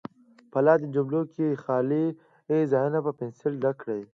[0.51, 2.05] په لاندې جملو کې خالي
[2.71, 4.01] ځایونه په پنسل ډک کړئ.